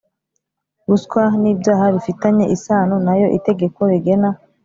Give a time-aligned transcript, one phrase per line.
[0.87, 4.29] Ruswa n ibyaha bifitanye isano na yo itegeko rigena